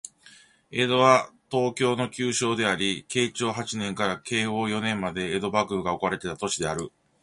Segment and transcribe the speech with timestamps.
[0.71, 6.91] 江戸は、東京の旧称であり、慶長八年から慶応四年まで江戸幕府が置かれていた都市である